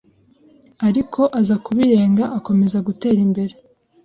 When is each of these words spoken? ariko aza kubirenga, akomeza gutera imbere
ariko 0.87 1.21
aza 1.39 1.55
kubirenga, 1.65 2.23
akomeza 2.37 2.77
gutera 2.87 3.19
imbere 3.27 3.53